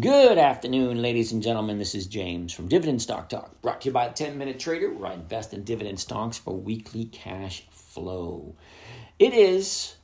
Good 0.00 0.38
afternoon, 0.38 1.00
ladies 1.02 1.30
and 1.30 1.40
gentlemen. 1.40 1.78
This 1.78 1.94
is 1.94 2.08
James 2.08 2.52
from 2.52 2.66
Dividend 2.66 3.00
Stock 3.00 3.28
Talk, 3.28 3.62
brought 3.62 3.82
to 3.82 3.90
you 3.90 3.92
by 3.92 4.08
the 4.08 4.14
10 4.14 4.36
Minute 4.36 4.58
Trader, 4.58 4.92
where 4.92 5.12
I 5.12 5.14
invest 5.14 5.54
in 5.54 5.62
dividend 5.62 6.00
stocks 6.00 6.36
for 6.36 6.52
weekly 6.52 7.04
cash 7.04 7.64
flow. 7.70 8.56
It 9.20 9.34
is 9.34 9.94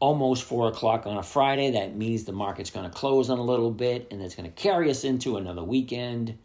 almost 0.00 0.42
4 0.42 0.68
o'clock 0.68 1.06
on 1.06 1.16
a 1.16 1.22
Friday. 1.22 1.70
That 1.70 1.96
means 1.96 2.24
the 2.24 2.32
market's 2.32 2.68
going 2.68 2.90
to 2.90 2.94
close 2.94 3.30
on 3.30 3.38
a 3.38 3.42
little 3.42 3.70
bit, 3.70 4.08
and 4.10 4.20
it's 4.20 4.34
going 4.34 4.52
to 4.52 4.54
carry 4.54 4.90
us 4.90 5.02
into 5.02 5.38
another 5.38 5.64
weekend 5.64 6.36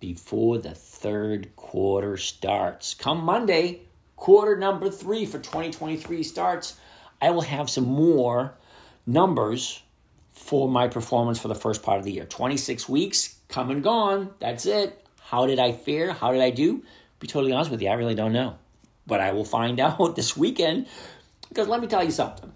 before 0.00 0.58
the 0.58 0.74
third 0.74 1.54
quarter 1.54 2.16
starts. 2.16 2.94
Come 2.94 3.22
Monday, 3.22 3.82
quarter 4.16 4.56
number 4.56 4.90
three 4.90 5.24
for 5.24 5.38
2023 5.38 6.24
starts, 6.24 6.80
I 7.22 7.30
will 7.30 7.42
have 7.42 7.70
some 7.70 7.86
more 7.86 8.54
numbers 9.06 9.82
for 10.38 10.68
my 10.68 10.88
performance 10.88 11.38
for 11.38 11.48
the 11.48 11.54
first 11.54 11.82
part 11.82 11.98
of 11.98 12.04
the 12.04 12.12
year. 12.12 12.24
26 12.24 12.88
weeks, 12.88 13.36
come 13.48 13.70
and 13.70 13.82
gone. 13.82 14.30
That's 14.38 14.66
it. 14.66 15.04
How 15.20 15.46
did 15.46 15.58
I 15.58 15.72
fare? 15.72 16.12
How 16.12 16.32
did 16.32 16.40
I 16.40 16.50
do? 16.50 16.84
Be 17.20 17.26
totally 17.26 17.52
honest 17.52 17.70
with 17.70 17.82
you, 17.82 17.88
I 17.88 17.94
really 17.94 18.14
don't 18.14 18.32
know. 18.32 18.56
But 19.06 19.20
I 19.20 19.32
will 19.32 19.44
find 19.44 19.78
out 19.80 20.16
this 20.16 20.36
weekend 20.36 20.86
because 21.48 21.68
let 21.68 21.80
me 21.80 21.86
tell 21.86 22.04
you 22.04 22.10
something. 22.10 22.52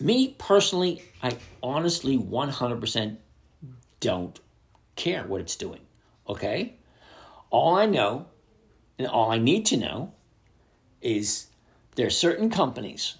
Me 0.00 0.34
personally, 0.38 1.02
I 1.22 1.36
honestly 1.62 2.18
100% 2.18 3.16
don't 4.00 4.40
care 4.96 5.24
what 5.24 5.40
it's 5.40 5.56
doing. 5.56 5.80
Okay? 6.28 6.74
All 7.50 7.76
I 7.76 7.86
know 7.86 8.26
and 8.98 9.06
all 9.06 9.30
I 9.30 9.38
need 9.38 9.66
to 9.66 9.76
know 9.76 10.12
is 11.00 11.46
there 11.96 12.06
are 12.06 12.10
certain 12.10 12.48
companies 12.48 13.16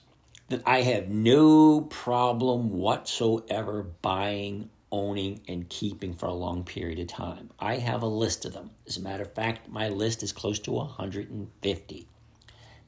that 0.52 0.62
I 0.66 0.82
have 0.82 1.08
no 1.08 1.80
problem 1.82 2.70
whatsoever 2.70 3.82
buying, 4.02 4.70
owning, 4.90 5.40
and 5.48 5.68
keeping 5.68 6.14
for 6.14 6.26
a 6.26 6.34
long 6.34 6.64
period 6.64 6.98
of 6.98 7.08
time. 7.08 7.50
I 7.58 7.76
have 7.76 8.02
a 8.02 8.06
list 8.06 8.44
of 8.44 8.52
them. 8.52 8.70
As 8.86 8.96
a 8.98 9.02
matter 9.02 9.22
of 9.22 9.34
fact, 9.34 9.68
my 9.68 9.88
list 9.88 10.22
is 10.22 10.32
close 10.32 10.58
to 10.60 10.72
150. 10.72 12.08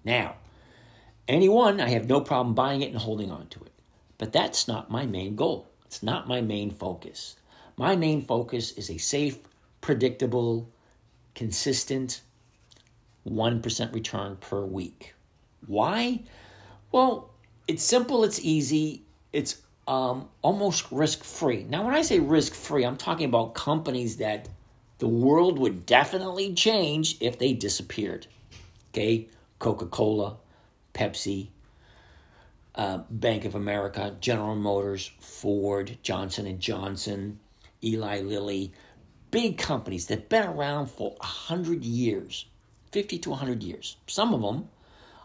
Now, 0.04 0.36
any 1.26 1.48
one, 1.48 1.80
I 1.80 1.88
have 1.88 2.08
no 2.08 2.20
problem 2.20 2.54
buying 2.54 2.82
it 2.82 2.90
and 2.90 2.98
holding 2.98 3.30
on 3.30 3.48
to 3.48 3.60
it. 3.60 3.72
But 4.18 4.32
that's 4.32 4.68
not 4.68 4.90
my 4.90 5.06
main 5.06 5.34
goal. 5.34 5.66
It's 5.86 6.02
not 6.02 6.28
my 6.28 6.40
main 6.40 6.70
focus. 6.70 7.36
My 7.76 7.96
main 7.96 8.22
focus 8.22 8.72
is 8.72 8.90
a 8.90 8.98
safe, 8.98 9.38
predictable, 9.80 10.68
consistent 11.34 12.20
1% 13.26 13.94
return 13.94 14.36
per 14.36 14.64
week. 14.64 15.14
Why? 15.66 16.22
Well, 16.92 17.33
it's 17.66 17.82
simple, 17.82 18.24
it's 18.24 18.40
easy, 18.40 19.02
it's 19.32 19.62
um, 19.86 20.28
almost 20.42 20.90
risk 20.90 21.24
free. 21.24 21.64
Now, 21.64 21.84
when 21.84 21.94
I 21.94 22.02
say 22.02 22.20
risk 22.20 22.54
free, 22.54 22.84
I'm 22.84 22.96
talking 22.96 23.26
about 23.26 23.54
companies 23.54 24.16
that 24.18 24.48
the 24.98 25.08
world 25.08 25.58
would 25.58 25.86
definitely 25.86 26.54
change 26.54 27.16
if 27.20 27.38
they 27.38 27.52
disappeared. 27.52 28.26
Okay, 28.92 29.28
Coca 29.58 29.86
Cola, 29.86 30.36
Pepsi, 30.94 31.48
uh, 32.76 32.98
Bank 33.10 33.44
of 33.44 33.54
America, 33.54 34.16
General 34.20 34.56
Motors, 34.56 35.10
Ford, 35.20 35.98
Johnson 36.02 36.46
and 36.46 36.60
Johnson, 36.60 37.38
Eli 37.82 38.20
Lilly, 38.20 38.72
big 39.30 39.58
companies 39.58 40.06
that've 40.06 40.28
been 40.28 40.46
around 40.46 40.86
for 40.86 41.16
hundred 41.20 41.84
years, 41.84 42.46
fifty 42.92 43.18
to 43.18 43.34
hundred 43.34 43.62
years. 43.62 43.96
Some 44.06 44.32
of 44.32 44.40
them 44.40 44.68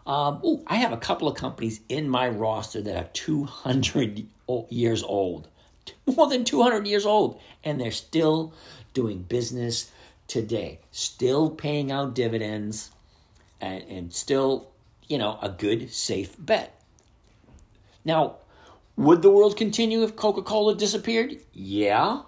um, 0.06 0.40
ooh, 0.44 0.62
I 0.66 0.76
have 0.76 0.92
a 0.92 0.96
couple 0.96 1.28
of 1.28 1.36
companies 1.36 1.80
in 1.88 2.08
my 2.08 2.28
roster 2.28 2.80
that 2.82 2.96
are 2.96 3.08
200 3.12 4.26
years 4.68 5.02
old, 5.02 5.48
more 6.06 6.28
than 6.28 6.44
200 6.44 6.86
years 6.86 7.06
old, 7.06 7.40
and 7.64 7.80
they're 7.80 7.90
still 7.90 8.52
doing 8.94 9.22
business 9.22 9.90
today, 10.26 10.78
still 10.90 11.50
paying 11.50 11.90
out 11.90 12.14
dividends, 12.14 12.90
and, 13.60 13.84
and 13.84 14.12
still, 14.12 14.70
you 15.08 15.18
know, 15.18 15.38
a 15.42 15.48
good, 15.48 15.92
safe 15.92 16.34
bet. 16.38 16.80
Now, 18.04 18.36
would 18.96 19.22
the 19.22 19.30
world 19.30 19.56
continue 19.56 20.02
if 20.02 20.16
Coca 20.16 20.42
Cola 20.42 20.74
disappeared? 20.74 21.38
Yeah, 21.52 22.22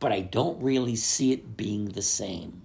but 0.00 0.12
I 0.12 0.20
don't 0.20 0.62
really 0.62 0.96
see 0.96 1.32
it 1.32 1.56
being 1.56 1.86
the 1.86 2.02
same. 2.02 2.63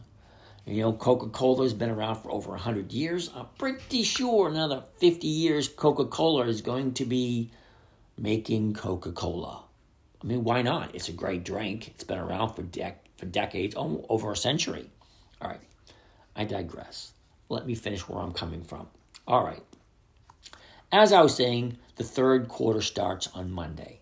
You 0.69 0.83
know, 0.83 0.93
Coca 0.93 1.29
Cola 1.29 1.63
has 1.63 1.73
been 1.73 1.89
around 1.89 2.17
for 2.17 2.31
over 2.31 2.51
100 2.51 2.91
years. 2.91 3.31
I'm 3.35 3.47
pretty 3.57 4.03
sure 4.03 4.47
another 4.47 4.83
50 4.97 5.27
years, 5.27 5.67
Coca 5.67 6.05
Cola 6.05 6.45
is 6.45 6.61
going 6.61 6.93
to 6.93 7.05
be 7.05 7.49
making 8.19 8.75
Coca 8.75 9.11
Cola. 9.11 9.63
I 10.21 10.27
mean, 10.27 10.43
why 10.43 10.61
not? 10.61 10.93
It's 10.93 11.09
a 11.09 11.11
great 11.11 11.43
drink. 11.43 11.87
It's 11.87 12.03
been 12.03 12.19
around 12.19 12.53
for, 12.53 12.61
dec- 12.61 13.07
for 13.17 13.25
decades, 13.25 13.73
over 13.75 14.31
a 14.31 14.35
century. 14.35 14.87
All 15.41 15.49
right, 15.49 15.61
I 16.35 16.43
digress. 16.43 17.13
Let 17.49 17.65
me 17.65 17.73
finish 17.73 18.07
where 18.07 18.21
I'm 18.21 18.33
coming 18.33 18.61
from. 18.61 18.85
All 19.27 19.43
right. 19.43 19.63
As 20.91 21.13
I 21.13 21.21
was 21.21 21.35
saying, 21.35 21.79
the 21.95 22.03
third 22.03 22.47
quarter 22.47 22.81
starts 22.81 23.27
on 23.33 23.51
Monday. 23.51 24.01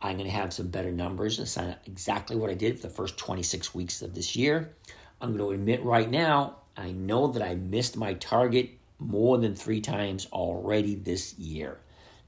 I'm 0.00 0.16
going 0.16 0.30
to 0.30 0.34
have 0.34 0.54
some 0.54 0.68
better 0.68 0.92
numbers. 0.92 1.36
That's 1.36 1.58
exactly 1.86 2.36
what 2.36 2.48
I 2.48 2.54
did 2.54 2.80
for 2.80 2.86
the 2.86 2.94
first 2.94 3.18
26 3.18 3.74
weeks 3.74 4.00
of 4.00 4.14
this 4.14 4.34
year. 4.34 4.74
I'm 5.20 5.36
going 5.36 5.50
to 5.50 5.54
admit 5.54 5.84
right 5.84 6.10
now, 6.10 6.56
I 6.76 6.92
know 6.92 7.28
that 7.28 7.42
I 7.42 7.54
missed 7.54 7.96
my 7.96 8.14
target 8.14 8.70
more 8.98 9.38
than 9.38 9.54
three 9.54 9.80
times 9.80 10.26
already 10.32 10.94
this 10.94 11.38
year. 11.38 11.78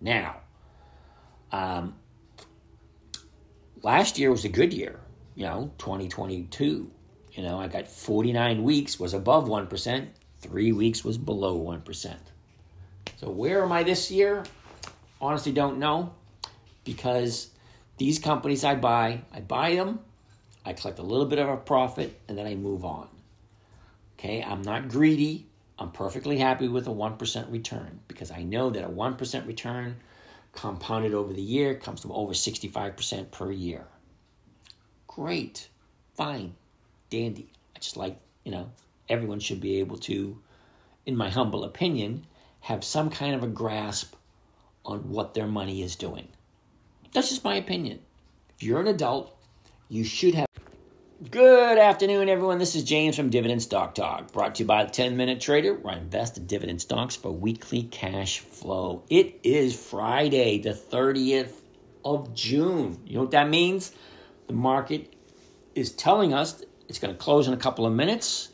Now, 0.00 0.36
um, 1.52 1.94
last 3.82 4.18
year 4.18 4.30
was 4.30 4.44
a 4.44 4.48
good 4.48 4.72
year, 4.72 5.00
you 5.34 5.44
know, 5.44 5.72
2022. 5.78 6.90
You 7.32 7.42
know, 7.42 7.58
I 7.58 7.68
got 7.68 7.88
49 7.88 8.62
weeks, 8.62 9.00
was 9.00 9.14
above 9.14 9.46
1%, 9.46 10.08
three 10.40 10.72
weeks 10.72 11.04
was 11.04 11.16
below 11.16 11.58
1%. 11.58 12.16
So, 13.16 13.30
where 13.30 13.62
am 13.62 13.72
I 13.72 13.82
this 13.84 14.10
year? 14.10 14.44
Honestly, 15.20 15.52
don't 15.52 15.78
know 15.78 16.12
because 16.84 17.50
these 17.96 18.18
companies 18.18 18.64
I 18.64 18.74
buy, 18.74 19.22
I 19.32 19.40
buy 19.40 19.76
them 19.76 20.00
I 20.64 20.72
collect 20.72 20.98
a 20.98 21.02
little 21.02 21.26
bit 21.26 21.38
of 21.38 21.48
a 21.48 21.56
profit 21.56 22.20
and 22.28 22.38
then 22.38 22.46
I 22.46 22.54
move 22.54 22.84
on. 22.84 23.08
Okay, 24.18 24.42
I'm 24.42 24.62
not 24.62 24.88
greedy. 24.88 25.46
I'm 25.78 25.90
perfectly 25.90 26.38
happy 26.38 26.68
with 26.68 26.86
a 26.86 26.90
1% 26.90 27.50
return 27.50 28.00
because 28.06 28.30
I 28.30 28.44
know 28.44 28.70
that 28.70 28.84
a 28.84 28.88
1% 28.88 29.46
return 29.46 29.96
compounded 30.52 31.14
over 31.14 31.32
the 31.32 31.42
year 31.42 31.74
comes 31.74 32.02
to 32.02 32.12
over 32.12 32.32
65% 32.32 33.30
per 33.30 33.50
year. 33.50 33.84
Great, 35.08 35.68
fine, 36.14 36.54
dandy. 37.10 37.50
I 37.74 37.80
just 37.80 37.96
like, 37.96 38.18
you 38.44 38.52
know, 38.52 38.70
everyone 39.08 39.40
should 39.40 39.60
be 39.60 39.80
able 39.80 39.98
to, 39.98 40.38
in 41.06 41.16
my 41.16 41.30
humble 41.30 41.64
opinion, 41.64 42.26
have 42.60 42.84
some 42.84 43.10
kind 43.10 43.34
of 43.34 43.42
a 43.42 43.48
grasp 43.48 44.14
on 44.84 45.10
what 45.10 45.34
their 45.34 45.46
money 45.46 45.82
is 45.82 45.96
doing. 45.96 46.28
That's 47.12 47.28
just 47.28 47.44
my 47.44 47.56
opinion. 47.56 48.00
If 48.54 48.62
you're 48.62 48.80
an 48.80 48.86
adult, 48.86 49.36
you 49.88 50.04
should 50.04 50.34
have. 50.34 50.46
Good 51.30 51.78
afternoon, 51.78 52.28
everyone. 52.28 52.58
This 52.58 52.74
is 52.74 52.82
James 52.82 53.14
from 53.14 53.30
Dividend 53.30 53.62
Stock 53.62 53.94
Talk, 53.94 54.32
brought 54.32 54.56
to 54.56 54.64
you 54.64 54.66
by 54.66 54.84
the 54.84 54.90
10 54.90 55.16
Minute 55.16 55.40
Trader, 55.40 55.74
where 55.74 55.94
I 55.94 55.98
invest 55.98 56.36
in 56.36 56.46
dividend 56.46 56.80
stocks 56.80 57.14
for 57.14 57.30
weekly 57.30 57.84
cash 57.84 58.40
flow. 58.40 59.04
It 59.08 59.38
is 59.44 59.78
Friday, 59.78 60.58
the 60.58 60.72
30th 60.72 61.52
of 62.04 62.34
June. 62.34 62.98
You 63.06 63.14
know 63.14 63.20
what 63.20 63.30
that 63.30 63.48
means? 63.48 63.92
The 64.48 64.54
market 64.54 65.14
is 65.76 65.92
telling 65.92 66.34
us 66.34 66.64
it's 66.88 66.98
going 66.98 67.14
to 67.14 67.18
close 67.18 67.46
in 67.46 67.54
a 67.54 67.58
couple 67.58 67.86
of 67.86 67.92
minutes, 67.92 68.48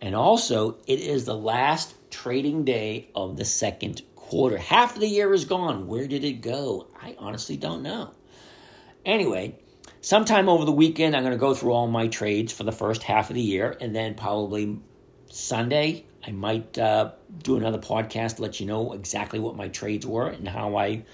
and 0.00 0.14
also 0.14 0.78
it 0.86 1.00
is 1.00 1.26
the 1.26 1.36
last 1.36 1.94
trading 2.10 2.64
day 2.64 3.10
of 3.14 3.36
the 3.36 3.44
second 3.44 4.00
quarter. 4.16 4.56
Half 4.56 4.94
of 4.94 5.00
the 5.00 5.08
year 5.08 5.34
is 5.34 5.44
gone. 5.44 5.88
Where 5.88 6.06
did 6.06 6.24
it 6.24 6.40
go? 6.40 6.86
I 6.98 7.16
honestly 7.18 7.58
don't 7.58 7.82
know. 7.82 8.12
Anyway, 9.04 9.58
sometime 10.04 10.50
over 10.50 10.66
the 10.66 10.72
weekend, 10.72 11.16
I'm 11.16 11.22
going 11.22 11.32
to 11.32 11.38
go 11.38 11.54
through 11.54 11.72
all 11.72 11.88
my 11.88 12.08
trades 12.08 12.52
for 12.52 12.62
the 12.62 12.72
first 12.72 13.02
half 13.02 13.30
of 13.30 13.34
the 13.34 13.40
year, 13.40 13.74
and 13.80 13.96
then 13.96 14.14
probably 14.14 14.78
Sunday, 15.30 16.04
I 16.26 16.30
might 16.30 16.78
uh, 16.78 17.12
do 17.42 17.56
another 17.56 17.78
podcast 17.78 18.36
to 18.36 18.42
let 18.42 18.60
you 18.60 18.66
know 18.66 18.92
exactly 18.92 19.40
what 19.40 19.56
my 19.56 19.68
trades 19.68 20.06
were 20.06 20.28
and 20.28 20.46
how 20.46 20.76
I 20.76 21.04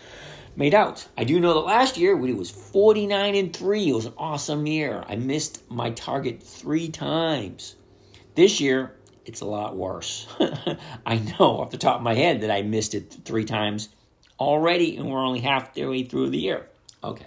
made 0.56 0.75
out. 0.75 1.06
I 1.16 1.22
do 1.22 1.38
know 1.38 1.54
that 1.54 1.60
last 1.60 1.96
year 1.96 2.12
it 2.19 2.37
was 2.37 2.50
49 2.50 3.37
and 3.37 3.56
3. 3.56 3.88
It 3.88 3.92
was 3.92 4.06
an 4.06 4.14
awesome 4.19 4.66
year. 4.66 5.04
I 5.06 5.14
missed 5.14 5.70
my 5.70 5.90
target 5.90 6.42
three 6.42 6.88
times. 6.88 7.76
This 8.34 8.60
year, 8.60 8.96
it's 9.25 9.40
a 9.40 9.46
lot 9.46 9.76
worse. 9.76 10.26
I 11.06 11.19
know 11.19 11.60
off 11.60 11.70
the 11.70 11.78
top 11.78 11.96
of 11.96 12.02
my 12.02 12.14
head 12.14 12.40
that 12.40 12.50
I 12.50 12.62
missed 12.62 12.94
it 12.94 13.16
three 13.25 13.44
times 13.44 13.88
already, 14.40 14.96
and 14.96 15.08
we're 15.08 15.25
only 15.25 15.40
half 15.40 15.75
the 15.75 15.87
way 15.87 16.02
through 16.02 16.31
the 16.31 16.38
year. 16.38 16.69
Okay. 17.04 17.26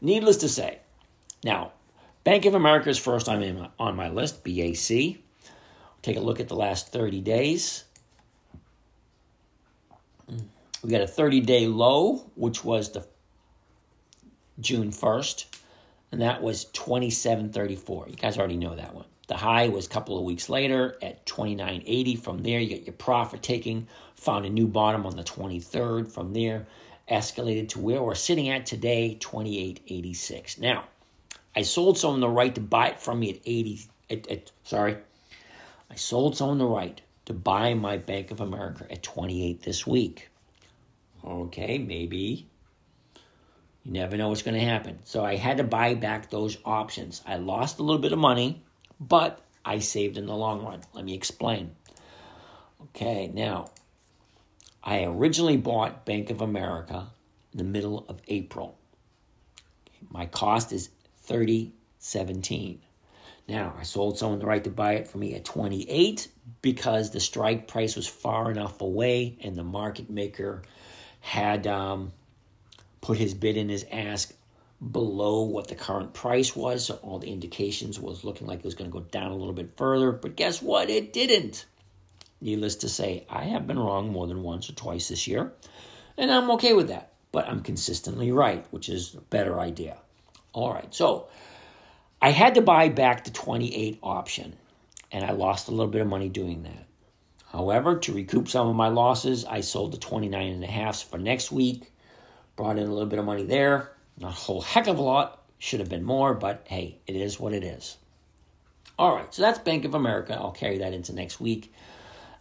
Needless 0.00 0.38
to 0.38 0.48
say, 0.48 0.78
now, 1.44 1.72
Bank 2.24 2.44
of 2.44 2.54
America 2.54 2.90
is 2.90 2.98
first 2.98 3.28
on 3.28 3.40
my, 3.40 3.70
on 3.78 3.96
my 3.96 4.08
list, 4.08 4.44
BAC. 4.44 5.18
Take 6.02 6.16
a 6.16 6.20
look 6.20 6.40
at 6.40 6.48
the 6.48 6.56
last 6.56 6.92
30 6.92 7.20
days. 7.20 7.84
Hmm. 10.28 10.38
We 10.82 10.90
got 10.90 11.00
a 11.00 11.06
30 11.06 11.40
day 11.40 11.66
low, 11.66 12.30
which 12.34 12.64
was 12.64 12.92
the 12.92 13.06
June 14.60 14.90
1st. 14.90 15.46
and 16.12 16.22
that 16.22 16.42
was 16.42 16.66
27.34. 16.66 18.10
You 18.10 18.16
guys 18.16 18.38
already 18.38 18.56
know 18.56 18.74
that 18.74 18.94
one. 18.94 19.04
The 19.28 19.36
high 19.36 19.68
was 19.68 19.86
a 19.86 19.90
couple 19.90 20.16
of 20.16 20.24
weeks 20.24 20.48
later 20.48 20.96
at 21.02 21.26
29.80. 21.26 22.18
From 22.18 22.42
there, 22.42 22.60
you 22.60 22.68
get 22.68 22.86
your 22.86 22.94
profit 22.94 23.42
taking. 23.42 23.86
Found 24.16 24.46
a 24.46 24.50
new 24.50 24.66
bottom 24.66 25.04
on 25.04 25.16
the 25.16 25.22
23rd. 25.22 26.10
From 26.10 26.32
there, 26.32 26.66
escalated 27.10 27.70
to 27.70 27.80
where 27.80 28.02
we're 28.02 28.14
sitting 28.14 28.48
at 28.48 28.66
today, 28.66 29.16
28.86. 29.20 30.58
Now, 30.58 30.84
I 31.56 31.62
sold 31.62 31.98
someone 31.98 32.20
the 32.20 32.28
right 32.28 32.54
to 32.54 32.60
buy 32.60 32.88
it 32.88 33.00
from 33.00 33.20
me 33.20 33.30
at 33.30 33.40
80. 33.44 33.80
At, 34.10 34.30
at, 34.30 34.52
sorry, 34.64 34.96
I 35.90 35.96
sold 35.96 36.36
someone 36.36 36.58
the 36.58 36.66
right 36.66 37.00
to 37.26 37.34
buy 37.34 37.74
my 37.74 37.96
Bank 37.96 38.30
of 38.30 38.40
America 38.40 38.86
at 38.90 39.02
28 39.02 39.62
this 39.62 39.86
week. 39.86 40.30
Okay, 41.24 41.78
maybe 41.78 42.46
you 43.84 43.92
never 43.92 44.16
know 44.16 44.28
what's 44.28 44.42
going 44.42 44.58
to 44.58 44.64
happen. 44.64 44.98
So 45.04 45.24
I 45.24 45.36
had 45.36 45.56
to 45.56 45.64
buy 45.64 45.94
back 45.94 46.30
those 46.30 46.58
options. 46.64 47.22
I 47.26 47.36
lost 47.36 47.78
a 47.78 47.82
little 47.82 48.00
bit 48.00 48.12
of 48.12 48.18
money, 48.18 48.62
but 49.00 49.40
I 49.64 49.78
saved 49.80 50.16
in 50.16 50.26
the 50.26 50.36
long 50.36 50.64
run. 50.64 50.82
Let 50.94 51.04
me 51.04 51.14
explain. 51.14 51.72
Okay, 52.82 53.30
now 53.32 53.70
I 54.82 55.04
originally 55.04 55.56
bought 55.56 56.06
Bank 56.06 56.30
of 56.30 56.40
America 56.40 57.08
in 57.52 57.58
the 57.58 57.64
middle 57.64 58.04
of 58.08 58.20
April. 58.28 58.78
My 60.10 60.26
cost 60.26 60.72
is 60.72 60.90
3017. 61.22 62.80
Now, 63.48 63.74
I 63.78 63.82
sold 63.82 64.18
someone 64.18 64.38
the 64.38 64.46
right 64.46 64.62
to 64.64 64.70
buy 64.70 64.94
it 64.94 65.08
for 65.08 65.18
me 65.18 65.34
at 65.34 65.44
28 65.44 66.28
because 66.60 67.10
the 67.10 67.20
strike 67.20 67.66
price 67.66 67.96
was 67.96 68.06
far 68.06 68.50
enough 68.50 68.80
away 68.80 69.38
and 69.40 69.56
the 69.56 69.64
market 69.64 70.10
maker 70.10 70.62
had 71.20 71.66
um, 71.66 72.12
put 73.00 73.18
his 73.18 73.34
bid 73.34 73.56
in 73.56 73.68
his 73.68 73.86
ask 73.90 74.34
below 74.92 75.42
what 75.42 75.68
the 75.68 75.74
current 75.74 76.12
price 76.12 76.54
was. 76.54 76.86
So 76.86 76.94
all 77.02 77.18
the 77.18 77.32
indications 77.32 77.98
was 77.98 78.22
looking 78.22 78.46
like 78.46 78.60
it 78.60 78.64
was 78.64 78.74
going 78.74 78.90
to 78.90 78.98
go 78.98 79.04
down 79.04 79.32
a 79.32 79.36
little 79.36 79.54
bit 79.54 79.76
further. 79.76 80.12
But 80.12 80.36
guess 80.36 80.62
what? 80.62 80.90
It 80.90 81.12
didn't. 81.12 81.66
Needless 82.40 82.76
to 82.76 82.88
say, 82.88 83.26
I 83.28 83.44
have 83.44 83.66
been 83.66 83.78
wrong 83.78 84.12
more 84.12 84.26
than 84.26 84.42
once 84.42 84.70
or 84.70 84.74
twice 84.74 85.08
this 85.08 85.26
year. 85.26 85.52
And 86.16 86.30
I'm 86.30 86.50
okay 86.52 86.72
with 86.72 86.88
that. 86.88 87.12
But 87.32 87.48
I'm 87.48 87.62
consistently 87.62 88.32
right, 88.32 88.64
which 88.70 88.88
is 88.88 89.14
a 89.14 89.20
better 89.20 89.60
idea. 89.60 89.98
All 90.52 90.72
right. 90.72 90.94
So 90.94 91.28
I 92.22 92.30
had 92.30 92.54
to 92.54 92.62
buy 92.62 92.88
back 92.88 93.24
the 93.24 93.30
28 93.30 93.98
option. 94.02 94.56
And 95.10 95.24
I 95.24 95.32
lost 95.32 95.68
a 95.68 95.70
little 95.72 95.90
bit 95.90 96.00
of 96.00 96.06
money 96.06 96.28
doing 96.28 96.62
that. 96.64 96.86
However, 97.46 97.98
to 97.98 98.12
recoup 98.12 98.48
some 98.48 98.68
of 98.68 98.76
my 98.76 98.88
losses, 98.88 99.44
I 99.44 99.62
sold 99.62 99.92
the 99.92 99.98
29 99.98 100.52
and 100.52 100.64
a 100.64 100.66
half 100.66 101.02
for 101.02 101.18
next 101.18 101.50
week 101.50 101.92
Brought 102.58 102.76
in 102.76 102.88
a 102.88 102.92
little 102.92 103.06
bit 103.06 103.20
of 103.20 103.24
money 103.24 103.44
there. 103.44 103.92
Not 104.18 104.32
a 104.32 104.34
whole 104.34 104.60
heck 104.60 104.88
of 104.88 104.98
a 104.98 105.02
lot. 105.02 105.44
Should 105.60 105.78
have 105.78 105.88
been 105.88 106.02
more, 106.02 106.34
but 106.34 106.66
hey, 106.66 106.98
it 107.06 107.14
is 107.14 107.38
what 107.38 107.52
it 107.52 107.62
is. 107.62 107.96
All 108.98 109.14
right, 109.14 109.32
so 109.32 109.42
that's 109.42 109.60
Bank 109.60 109.84
of 109.84 109.94
America. 109.94 110.34
I'll 110.34 110.50
carry 110.50 110.78
that 110.78 110.92
into 110.92 111.14
next 111.14 111.40
week 111.40 111.72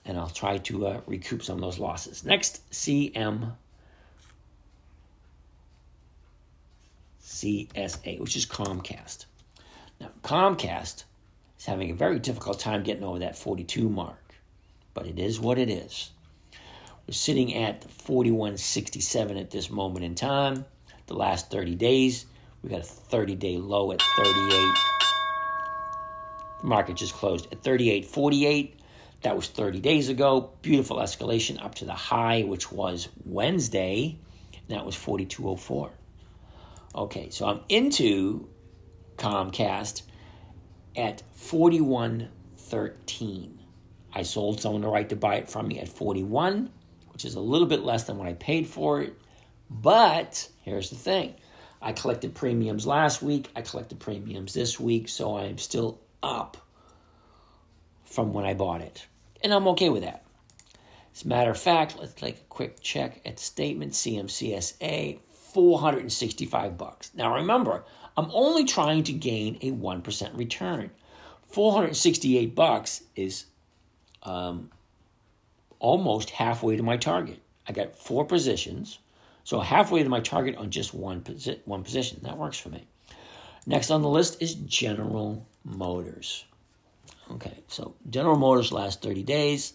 and 0.07 0.18
I'll 0.18 0.30
try 0.30 0.57
to 0.57 0.88
uh, 0.88 1.01
recoup 1.06 1.44
some 1.44 1.57
of 1.57 1.62
those 1.62 1.80
losses. 1.80 2.24
Next, 2.24 2.68
CM 2.71 3.51
CSA, 7.21 8.19
which 8.19 8.36
is 8.36 8.45
Comcast. 8.45 9.25
Now, 10.00 10.09
Comcast 10.24 11.04
is 11.59 11.65
having 11.65 11.92
a 11.92 11.94
very 11.94 12.19
difficult 12.19 12.59
time 12.59 12.83
getting 12.83 13.04
over 13.04 13.19
that 13.19 13.38
42 13.38 13.89
mark, 13.89 14.33
but 14.94 15.06
it 15.06 15.19
is 15.19 15.39
what 15.39 15.59
it 15.59 15.69
is. 15.69 16.12
We're 17.06 17.13
sitting 17.13 17.53
at 17.56 17.88
41.67 17.88 19.39
at 19.39 19.51
this 19.51 19.69
moment 19.69 20.06
in 20.06 20.15
time. 20.15 20.65
The 21.07 21.13
last 21.13 21.51
30 21.51 21.75
days, 21.75 22.25
we 22.63 22.69
got 22.69 22.80
a 22.80 22.83
30 22.83 23.36
day 23.36 23.57
low 23.57 23.92
at 23.92 24.01
38. 24.01 24.74
The 26.62 26.68
market 26.68 26.95
just 26.95 27.13
closed 27.13 27.48
at 27.51 27.62
38.48. 27.62 28.76
That 29.22 29.36
was 29.36 29.48
30 29.48 29.80
days 29.80 30.10
ago. 30.10 30.52
Beautiful 30.62 30.98
escalation 30.98 31.64
up 31.64 31.75
to 31.75 31.86
the 31.86 31.94
high, 31.94 32.42
which 32.44 32.72
was 32.72 33.08
Wednesday. 33.25 34.19
That 34.69 34.86
was 34.86 34.96
42.04. 34.96 35.90
Okay, 36.96 37.30
so 37.30 37.48
I'm 37.48 37.62
into 37.69 38.50
Comcast 39.18 40.02
at 40.96 41.22
41.13. 41.40 43.52
I 44.14 44.24
sold 44.24 44.62
someone 44.62 44.81
the 44.81 44.88
right 44.88 45.10
to 45.10 45.16
buy 45.16 45.36
it 45.36 45.48
from 45.50 45.68
me 45.68 45.80
at 45.80 45.90
41 45.90 46.72
which 47.18 47.25
is 47.25 47.34
a 47.34 47.40
little 47.40 47.66
bit 47.66 47.84
less 47.84 48.04
than 48.04 48.20
what 48.20 48.28
I 48.28 48.34
paid 48.34 48.68
for 48.68 49.02
it. 49.02 49.20
But 49.72 50.48
here's 50.62 50.92
the 50.92 50.96
thing 50.96 51.34
I 51.81 51.92
collected 51.92 52.36
premiums 52.36 52.86
last 52.86 53.24
week, 53.24 53.50
I 53.56 53.63
collected 53.63 54.00
premiums 54.00 54.54
this 54.54 54.80
week, 54.80 55.10
so 55.10 55.36
I'm 55.36 55.58
still 55.58 56.00
up 56.22 56.58
from 58.18 58.34
when 58.34 58.46
I 58.46 58.56
bought 58.56 58.81
it. 58.81 59.06
And 59.44 59.54
I'm 59.54 59.68
okay 59.68 59.90
with 59.90 60.02
that. 60.02 60.25
As 61.16 61.24
a 61.24 61.28
matter 61.28 61.52
of 61.52 61.60
fact, 61.60 62.00
let's 62.00 62.16
take 62.16 62.38
a 62.38 62.50
quick 62.50 62.81
check 62.81 63.22
at 63.24 63.38
statement 63.38 63.94
CMCSA 63.94 65.19
465 65.54 66.78
bucks. 66.80 67.12
Now 67.14 67.36
remember, 67.36 67.84
I'm 68.18 68.31
only 68.34 68.66
trying 68.66 69.04
to 69.04 69.14
gain 69.14 69.60
a 69.62 69.72
1% 69.72 70.36
return. 70.36 70.90
468 71.50 72.56
bucks 72.56 73.04
is 73.16 73.46
um, 74.24 74.72
almost 75.78 76.31
halfway 76.31 76.75
to 76.75 76.81
my 76.81 76.98
target. 76.98 77.40
I 77.68 77.72
got 77.72 77.96
four 77.96 78.25
positions, 78.25 78.98
so 79.44 79.60
halfway 79.60 80.02
to 80.02 80.10
my 80.10 80.22
target 80.22 80.56
on 80.56 80.72
just 80.72 80.92
one, 80.96 81.22
posi- 81.22 81.60
one 81.66 81.84
position. 81.84 82.22
That 82.24 82.40
works 82.40 82.58
for 82.58 82.70
me. 82.70 82.88
Next 83.68 83.92
on 83.92 84.02
the 84.02 84.10
list 84.10 84.42
is 84.42 84.56
General 84.56 85.46
Motors. 85.63 86.46
Okay, 87.31 87.63
so 87.68 87.95
General 88.09 88.38
Motors 88.38 88.71
last 88.71 89.01
30 89.01 89.24
days. 89.24 89.74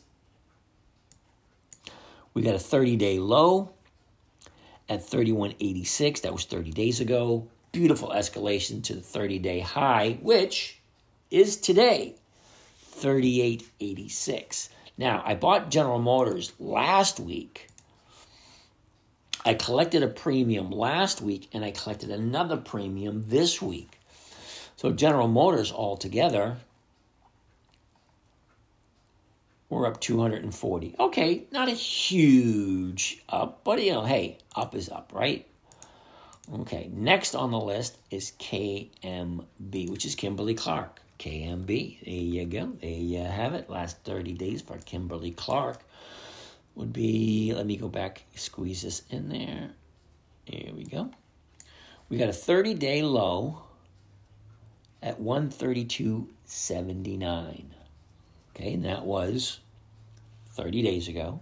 We 2.34 2.42
got 2.42 2.54
a 2.54 2.58
30 2.58 2.96
day 2.96 3.18
low 3.18 3.72
at 4.88 5.00
31.86. 5.00 6.22
That 6.22 6.32
was 6.32 6.44
30 6.44 6.70
days 6.72 7.00
ago. 7.00 7.48
Beautiful 7.72 8.10
escalation 8.10 8.82
to 8.84 8.94
the 8.94 9.00
30 9.00 9.38
day 9.38 9.60
high, 9.60 10.18
which 10.22 10.80
is 11.30 11.56
today, 11.56 12.16
38.86. 12.96 14.68
Now, 14.98 15.22
I 15.24 15.34
bought 15.34 15.70
General 15.70 15.98
Motors 15.98 16.52
last 16.58 17.18
week. 17.18 17.68
I 19.44 19.54
collected 19.54 20.02
a 20.02 20.08
premium 20.08 20.70
last 20.70 21.20
week 21.20 21.48
and 21.52 21.64
I 21.64 21.70
collected 21.72 22.10
another 22.10 22.56
premium 22.56 23.24
this 23.26 23.60
week. 23.60 23.98
So, 24.76 24.92
General 24.92 25.28
Motors 25.28 25.72
altogether, 25.72 26.58
we're 29.72 29.86
up 29.86 30.00
240. 30.00 30.94
Okay, 31.00 31.44
not 31.50 31.68
a 31.68 31.72
huge 31.72 33.22
up, 33.28 33.64
but 33.64 33.82
you 33.82 33.92
know, 33.92 34.04
hey, 34.04 34.38
up 34.54 34.74
is 34.74 34.90
up, 34.90 35.12
right? 35.14 35.46
Okay, 36.52 36.90
next 36.92 37.34
on 37.34 37.50
the 37.50 37.58
list 37.58 37.96
is 38.10 38.32
KMB, 38.38 39.90
which 39.90 40.04
is 40.04 40.14
Kimberly 40.14 40.52
Clark. 40.54 41.00
KMB. 41.18 42.04
There 42.04 42.12
you 42.12 42.44
go. 42.44 42.74
There 42.80 42.90
you 42.90 43.20
have 43.20 43.54
it. 43.54 43.70
Last 43.70 43.96
30 44.04 44.34
days 44.34 44.60
for 44.60 44.76
Kimberly 44.78 45.30
Clark 45.30 45.80
would 46.74 46.92
be, 46.92 47.54
let 47.54 47.64
me 47.64 47.76
go 47.76 47.88
back, 47.88 48.24
squeeze 48.34 48.82
this 48.82 49.00
in 49.08 49.30
there. 49.30 49.70
Here 50.44 50.72
we 50.76 50.84
go. 50.84 51.08
We 52.10 52.18
got 52.18 52.28
a 52.28 52.34
30 52.34 52.74
day 52.74 53.00
low 53.02 53.62
at 55.00 55.18
132.79. 55.18 57.64
Okay, 58.54 58.74
and 58.74 58.84
that 58.84 59.06
was 59.06 59.60
30 60.52 60.82
days 60.82 61.08
ago. 61.08 61.40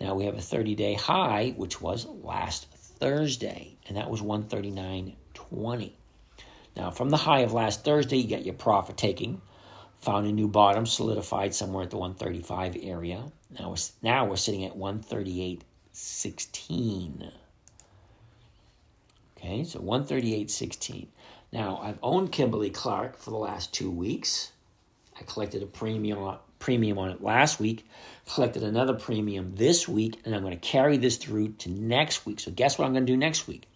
Now 0.00 0.14
we 0.14 0.24
have 0.24 0.36
a 0.36 0.40
30 0.40 0.74
day 0.74 0.94
high, 0.94 1.54
which 1.56 1.80
was 1.80 2.06
last 2.06 2.66
Thursday, 2.72 3.76
and 3.86 3.96
that 3.96 4.10
was 4.10 4.20
139.20. 4.20 5.92
Now, 6.76 6.90
from 6.90 7.10
the 7.10 7.16
high 7.16 7.38
of 7.40 7.52
last 7.52 7.84
Thursday, 7.84 8.16
you 8.16 8.26
get 8.26 8.44
your 8.44 8.54
profit 8.54 8.96
taking. 8.96 9.40
Found 10.00 10.26
a 10.26 10.32
new 10.32 10.48
bottom, 10.48 10.86
solidified 10.86 11.54
somewhere 11.54 11.84
at 11.84 11.90
the 11.90 11.96
135 11.96 12.76
area. 12.82 13.30
Now 13.58 13.70
we're, 13.70 13.76
now 14.02 14.26
we're 14.26 14.36
sitting 14.36 14.64
at 14.64 14.76
138.16. 14.76 17.32
Okay, 19.38 19.64
so 19.64 19.80
138.16. 19.80 21.06
Now, 21.52 21.78
I've 21.82 21.98
owned 22.02 22.32
Kimberly 22.32 22.70
Clark 22.70 23.16
for 23.16 23.30
the 23.30 23.36
last 23.36 23.72
two 23.72 23.90
weeks. 23.90 24.50
I 25.18 25.22
collected 25.22 25.62
a 25.62 25.66
premium 25.66 26.36
premium 26.64 26.98
on 26.98 27.10
it 27.10 27.22
last 27.22 27.60
week, 27.60 27.86
collected 28.32 28.62
another 28.62 28.94
premium 28.94 29.54
this 29.54 29.86
week, 29.86 30.18
and 30.24 30.34
I'm 30.34 30.40
going 30.40 30.58
to 30.58 30.66
carry 30.66 30.96
this 30.96 31.18
through 31.18 31.48
to 31.58 31.68
next 31.68 32.24
week. 32.24 32.40
So, 32.40 32.50
guess 32.50 32.78
what 32.78 32.86
I'm 32.86 32.94
going 32.94 33.04
to 33.04 33.12
do 33.12 33.18
next 33.18 33.46
week? 33.46 33.68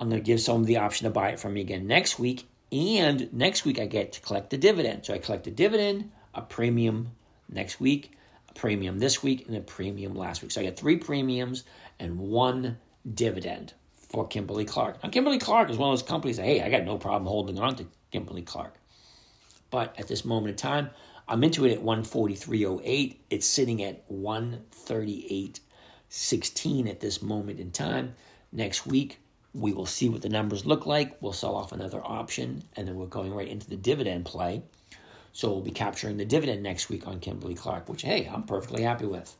I'm 0.00 0.08
going 0.08 0.20
to 0.20 0.26
give 0.26 0.40
someone 0.40 0.64
the 0.64 0.78
option 0.78 1.04
to 1.04 1.10
buy 1.10 1.30
it 1.30 1.38
from 1.38 1.52
me 1.52 1.60
again 1.60 1.86
next 1.86 2.18
week. 2.18 2.48
And 2.72 3.30
next 3.32 3.66
week, 3.66 3.78
I 3.78 3.84
get 3.84 4.12
to 4.14 4.20
collect 4.20 4.50
the 4.50 4.56
dividend. 4.56 5.04
So 5.04 5.12
I 5.12 5.18
collect 5.18 5.46
a 5.46 5.50
dividend, 5.50 6.10
a 6.34 6.42
premium 6.42 7.10
next 7.48 7.78
week, 7.78 8.12
a 8.48 8.54
premium 8.54 8.98
this 8.98 9.22
week, 9.22 9.46
and 9.46 9.56
a 9.56 9.60
premium 9.60 10.14
last 10.14 10.42
week. 10.42 10.52
So 10.52 10.62
I 10.62 10.64
get 10.64 10.78
three 10.78 10.96
premiums 10.96 11.64
and 11.98 12.18
one 12.18 12.78
dividend 13.14 13.74
for 13.94 14.26
Kimberly 14.26 14.64
Clark. 14.64 15.02
Now, 15.02 15.10
Kimberly 15.10 15.38
Clark 15.38 15.70
is 15.70 15.76
one 15.76 15.90
of 15.90 15.98
those 15.98 16.08
companies 16.08 16.38
that, 16.38 16.46
hey, 16.46 16.62
I 16.62 16.70
got 16.70 16.84
no 16.84 16.98
problem 16.98 17.26
holding 17.26 17.58
on 17.58 17.76
to 17.76 17.86
Kimberly 18.10 18.42
Clark. 18.42 18.74
But 19.70 19.98
at 19.98 20.08
this 20.08 20.24
moment 20.24 20.50
in 20.50 20.56
time, 20.56 20.90
I'm 21.28 21.42
into 21.42 21.64
it 21.64 21.72
at 21.72 21.82
143.08. 21.82 23.16
It's 23.30 23.46
sitting 23.46 23.82
at 23.82 24.08
138.16 24.08 26.88
at 26.88 27.00
this 27.00 27.20
moment 27.20 27.58
in 27.58 27.72
time. 27.72 28.14
Next 28.52 28.86
week, 28.86 29.18
we 29.52 29.72
will 29.72 29.86
see 29.86 30.08
what 30.08 30.22
the 30.22 30.28
numbers 30.28 30.64
look 30.64 30.86
like. 30.86 31.20
We'll 31.20 31.32
sell 31.32 31.56
off 31.56 31.72
another 31.72 32.00
option, 32.04 32.62
and 32.76 32.86
then 32.86 32.94
we're 32.94 33.06
going 33.06 33.34
right 33.34 33.48
into 33.48 33.68
the 33.68 33.76
dividend 33.76 34.24
play. 34.24 34.62
So 35.32 35.50
we'll 35.50 35.62
be 35.62 35.72
capturing 35.72 36.16
the 36.16 36.24
dividend 36.24 36.62
next 36.62 36.88
week 36.88 37.08
on 37.08 37.18
Kimberly 37.18 37.54
Clark, 37.54 37.88
which, 37.88 38.02
hey, 38.02 38.30
I'm 38.32 38.44
perfectly 38.44 38.82
happy 38.82 39.06
with. 39.06 39.36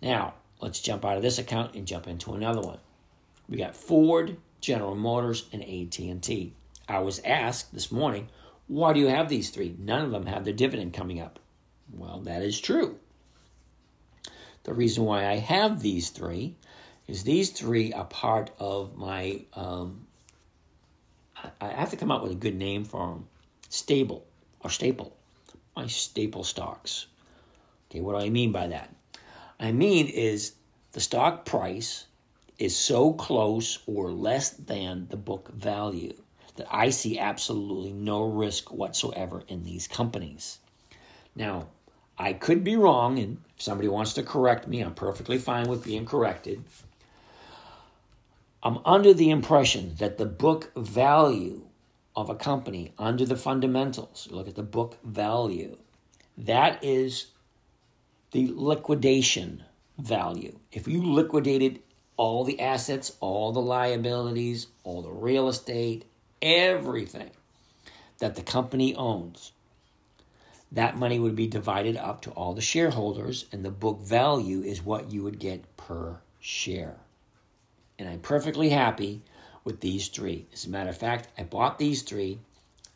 Now, 0.00 0.34
let's 0.60 0.80
jump 0.80 1.04
out 1.04 1.16
of 1.16 1.22
this 1.22 1.38
account 1.38 1.74
and 1.74 1.86
jump 1.86 2.06
into 2.06 2.34
another 2.34 2.60
one. 2.60 2.78
We 3.48 3.58
got 3.58 3.74
Ford, 3.74 4.36
General 4.60 4.94
Motors, 4.94 5.46
and 5.52 5.62
AT&T. 5.62 6.52
I 6.88 6.98
was 7.00 7.20
asked 7.24 7.74
this 7.74 7.90
morning, 7.90 8.28
why 8.68 8.92
do 8.92 9.00
you 9.00 9.08
have 9.08 9.28
these 9.28 9.50
three? 9.50 9.74
None 9.78 10.04
of 10.04 10.10
them 10.10 10.26
have 10.26 10.44
their 10.44 10.52
dividend 10.52 10.92
coming 10.92 11.20
up. 11.20 11.38
Well, 11.92 12.20
that 12.20 12.42
is 12.42 12.60
true. 12.60 12.98
The 14.64 14.74
reason 14.74 15.04
why 15.04 15.26
I 15.26 15.36
have 15.36 15.80
these 15.80 16.10
three 16.10 16.54
is 17.06 17.24
these 17.24 17.50
three 17.50 17.92
are 17.94 18.04
part 18.04 18.50
of 18.58 18.96
my. 18.96 19.44
Um, 19.54 20.06
I 21.60 21.68
have 21.68 21.90
to 21.90 21.96
come 21.96 22.10
up 22.10 22.22
with 22.22 22.32
a 22.32 22.36
good 22.36 22.56
name 22.56 22.84
for 22.84 23.06
them. 23.08 23.26
Stable 23.70 24.26
or 24.60 24.70
staple, 24.70 25.16
my 25.74 25.86
staple 25.86 26.44
stocks. 26.44 27.06
Okay, 27.90 28.00
what 28.00 28.18
do 28.18 28.24
I 28.24 28.28
mean 28.28 28.52
by 28.52 28.66
that? 28.66 28.94
I 29.58 29.72
mean 29.72 30.08
is 30.08 30.52
the 30.92 31.00
stock 31.00 31.46
price 31.46 32.06
is 32.58 32.76
so 32.76 33.12
close 33.14 33.78
or 33.86 34.10
less 34.10 34.50
than 34.50 35.06
the 35.08 35.16
book 35.16 35.50
value 35.52 36.14
that 36.58 36.68
I 36.70 36.90
see 36.90 37.18
absolutely 37.18 37.92
no 37.92 38.22
risk 38.22 38.72
whatsoever 38.72 39.42
in 39.48 39.64
these 39.64 39.88
companies. 39.88 40.58
Now, 41.34 41.68
I 42.18 42.32
could 42.32 42.64
be 42.64 42.76
wrong, 42.76 43.18
and 43.18 43.38
if 43.56 43.62
somebody 43.62 43.88
wants 43.88 44.14
to 44.14 44.22
correct 44.22 44.68
me, 44.68 44.80
I'm 44.80 44.94
perfectly 44.94 45.38
fine 45.38 45.68
with 45.68 45.84
being 45.84 46.04
corrected. 46.04 46.62
I'm 48.62 48.78
under 48.84 49.14
the 49.14 49.30
impression 49.30 49.94
that 49.98 50.18
the 50.18 50.26
book 50.26 50.72
value 50.76 51.62
of 52.16 52.28
a 52.28 52.34
company 52.34 52.92
under 52.98 53.24
the 53.24 53.36
fundamentals, 53.36 54.26
look 54.32 54.48
at 54.48 54.56
the 54.56 54.62
book 54.64 54.98
value, 55.04 55.76
that 56.36 56.82
is 56.82 57.26
the 58.32 58.50
liquidation 58.52 59.62
value. 59.96 60.58
If 60.72 60.88
you 60.88 61.02
liquidated 61.04 61.80
all 62.16 62.42
the 62.42 62.58
assets, 62.58 63.16
all 63.20 63.52
the 63.52 63.60
liabilities, 63.60 64.66
all 64.82 65.02
the 65.02 65.12
real 65.12 65.48
estate, 65.48 66.04
everything 66.42 67.30
that 68.18 68.34
the 68.34 68.42
company 68.42 68.94
owns, 68.94 69.52
that 70.72 70.98
money 70.98 71.18
would 71.18 71.36
be 71.36 71.46
divided 71.46 71.96
up 71.96 72.20
to 72.22 72.30
all 72.32 72.54
the 72.54 72.60
shareholders, 72.60 73.46
and 73.52 73.64
the 73.64 73.70
book 73.70 74.00
value 74.00 74.62
is 74.62 74.84
what 74.84 75.10
you 75.10 75.22
would 75.22 75.38
get 75.38 75.76
per 75.76 76.18
share. 76.40 76.96
And 77.98 78.08
I'm 78.08 78.20
perfectly 78.20 78.68
happy 78.68 79.22
with 79.64 79.80
these 79.80 80.08
three. 80.08 80.46
As 80.52 80.66
a 80.66 80.70
matter 80.70 80.90
of 80.90 80.98
fact, 80.98 81.28
I 81.38 81.42
bought 81.42 81.78
these 81.78 82.02
three. 82.02 82.38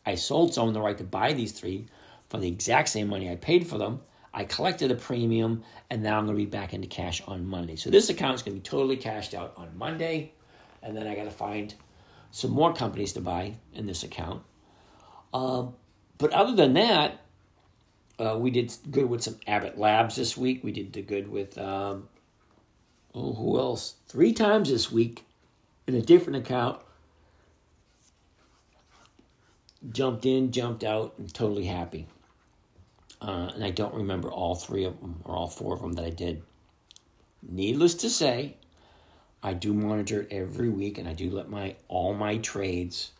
I 0.05 0.15
sold 0.15 0.53
someone 0.53 0.73
the 0.73 0.81
right 0.81 0.97
to 0.97 1.03
buy 1.03 1.33
these 1.33 1.51
three 1.51 1.87
for 2.29 2.37
the 2.37 2.47
exact 2.47 2.89
same 2.89 3.07
money 3.07 3.29
I 3.29 3.35
paid 3.35 3.67
for 3.67 3.77
them. 3.77 4.01
I 4.33 4.43
collected 4.45 4.91
a 4.91 4.95
premium, 4.95 5.63
and 5.89 6.01
now 6.01 6.17
I'm 6.17 6.25
going 6.25 6.37
to 6.37 6.43
be 6.43 6.49
back 6.49 6.73
into 6.73 6.87
cash 6.87 7.21
on 7.27 7.45
Monday. 7.45 7.75
So 7.75 7.89
this 7.89 8.09
account 8.09 8.35
is 8.35 8.41
going 8.41 8.57
to 8.57 8.61
be 8.61 8.67
totally 8.67 8.97
cashed 8.97 9.33
out 9.33 9.53
on 9.57 9.77
Monday, 9.77 10.33
and 10.81 10.97
then 10.97 11.05
I 11.05 11.15
got 11.15 11.25
to 11.25 11.31
find 11.31 11.73
some 12.33 12.49
more 12.49 12.73
companies 12.73 13.13
to 13.13 13.21
buy 13.21 13.53
in 13.73 13.85
this 13.85 14.01
account. 14.01 14.41
Uh, 15.31 15.67
but 16.17 16.33
other 16.33 16.55
than 16.55 16.73
that, 16.73 17.21
uh, 18.17 18.35
we 18.39 18.49
did 18.49 18.75
good 18.89 19.07
with 19.07 19.21
some 19.21 19.37
Abbott 19.45 19.77
Labs 19.77 20.15
this 20.15 20.35
week. 20.35 20.63
We 20.63 20.71
did 20.71 20.91
the 20.93 21.03
good 21.03 21.29
with 21.29 21.55
um, 21.59 22.09
oh, 23.13 23.33
who 23.33 23.59
else? 23.59 23.97
Three 24.07 24.33
times 24.33 24.69
this 24.71 24.91
week 24.91 25.25
in 25.85 25.93
a 25.93 26.01
different 26.01 26.37
account. 26.37 26.81
Jumped 29.91 30.25
in, 30.25 30.51
jumped 30.51 30.83
out, 30.83 31.13
and 31.19 31.31
totally 31.31 31.65
happy. 31.65 32.07
Uh, 33.21 33.51
and 33.53 33.63
I 33.63 33.69
don't 33.69 33.93
remember 33.93 34.31
all 34.31 34.55
three 34.55 34.85
of 34.85 34.99
them 34.99 35.21
or 35.23 35.35
all 35.35 35.49
four 35.49 35.75
of 35.75 35.81
them 35.81 35.93
that 35.93 36.05
I 36.05 36.09
did. 36.09 36.41
Needless 37.47 37.93
to 37.95 38.09
say, 38.09 38.57
I 39.43 39.53
do 39.53 39.73
monitor 39.73 40.21
it 40.21 40.29
every 40.31 40.69
week, 40.69 40.97
and 40.97 41.07
I 41.07 41.13
do 41.13 41.29
let 41.29 41.49
my 41.49 41.75
all 41.89 42.13
my 42.13 42.37
trades 42.37 43.11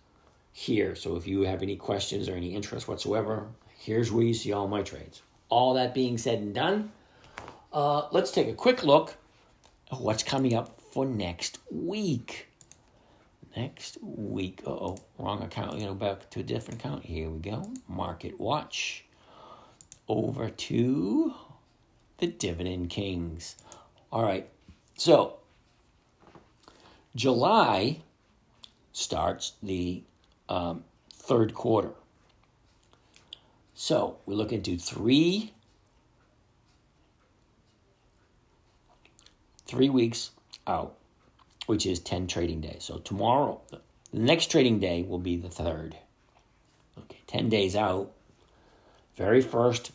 here. 0.54 0.96
So 0.96 1.18
if 1.18 1.28
you 1.28 1.42
have 1.42 1.62
any 1.62 1.76
questions 1.76 2.30
or 2.30 2.36
any 2.36 2.56
interest 2.56 2.88
whatsoever, 2.88 3.48
here's 3.78 4.12
where 4.12 4.24
you 4.24 4.34
see 4.34 4.54
all 4.54 4.68
my 4.68 4.82
trades. 4.82 5.22
All 5.50 5.74
that 5.74 5.94
being 5.94 6.18
said 6.18 6.40
and 6.40 6.56
done, 6.56 6.92
uh, 7.74 8.08
let's 8.12 8.32
take 8.32 8.48
a 8.48 8.54
quick 8.54 8.84
look 8.84 9.16
at 9.92 10.00
what's 10.00 10.24
coming 10.24 10.54
up 10.54 10.80
for 10.92 11.06
next 11.06 11.60
week. 11.70 12.48
Next 13.56 13.98
week, 14.02 14.62
oh, 14.66 14.98
wrong 15.20 15.44
account. 15.44 15.78
You 15.78 15.88
know, 15.88 15.94
back 15.94 16.30
to 16.32 16.40
a 16.40 16.44
different 16.44 16.80
account. 16.80 17.04
Here 17.04 17.30
we 17.30 17.40
go. 17.40 17.72
Market 17.88 18.40
Watch. 18.40 19.06
Over 20.08 20.50
to 20.50 21.34
the 22.18 22.28
Dividend 22.28 22.90
Kings. 22.90 23.56
All 24.12 24.24
right. 24.24 24.50
So 24.96 25.38
July 27.16 28.02
starts 28.92 29.54
the 29.62 30.04
um, 30.50 30.84
third 31.14 31.54
quarter. 31.54 31.92
So 33.76 34.18
we 34.26 34.36
look 34.36 34.52
into 34.52 34.78
three 34.78 35.54
three 39.66 39.90
weeks 39.90 40.32
out, 40.68 40.96
which 41.66 41.86
is 41.86 42.00
ten 42.00 42.28
trading 42.28 42.62
days. 42.62 42.84
So 42.84 43.00
tomorrow, 43.00 43.62
the 43.72 43.82
next 44.12 44.52
trading 44.52 44.80
day 44.80 45.04
will 45.04 45.20
be 45.20 45.36
the 45.36 45.50
third. 45.50 45.96
Okay, 46.98 47.20
ten 47.28 47.50
days 47.50 47.76
out. 47.76 48.12
Very 49.16 49.42
first. 49.42 49.92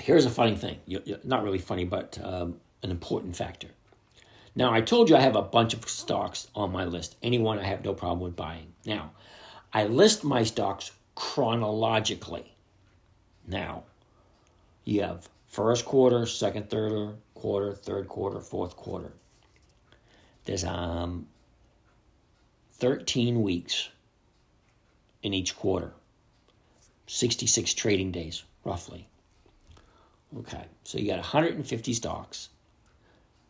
Here's 0.00 0.24
a 0.24 0.30
funny 0.30 0.56
thing. 0.56 0.78
Not 1.24 1.42
really 1.42 1.58
funny, 1.58 1.84
but 1.84 2.18
um, 2.22 2.58
an 2.82 2.90
important 2.90 3.36
factor. 3.36 3.68
Now, 4.54 4.72
I 4.72 4.80
told 4.80 5.08
you 5.08 5.16
I 5.16 5.20
have 5.20 5.36
a 5.36 5.42
bunch 5.42 5.74
of 5.74 5.88
stocks 5.88 6.48
on 6.54 6.72
my 6.72 6.84
list. 6.84 7.16
Anyone 7.22 7.58
I 7.58 7.64
have 7.64 7.84
no 7.84 7.94
problem 7.94 8.20
with 8.20 8.36
buying. 8.36 8.72
Now, 8.84 9.12
I 9.72 9.84
list 9.84 10.24
my 10.24 10.42
stocks 10.42 10.90
chronologically. 11.14 12.52
Now, 13.46 13.84
you 14.84 15.02
have 15.02 15.28
first 15.46 15.84
quarter, 15.84 16.26
second, 16.26 16.68
third 16.68 17.14
quarter, 17.34 17.74
third 17.74 18.08
quarter, 18.08 18.40
fourth 18.40 18.76
quarter. 18.76 19.12
There's 20.44 20.64
um 20.64 21.26
13 22.72 23.42
weeks 23.42 23.90
in 25.22 25.34
each 25.34 25.56
quarter. 25.56 25.92
66 27.06 27.74
trading 27.74 28.10
days, 28.10 28.44
roughly. 28.64 29.06
Okay, 30.38 30.64
so 30.84 30.96
you 30.96 31.06
got 31.06 31.18
150 31.18 31.92
stocks. 31.92 32.50